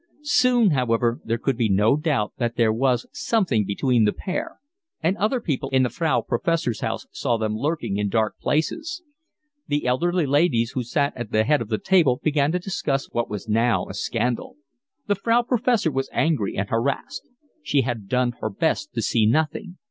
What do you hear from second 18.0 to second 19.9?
done her best to see nothing.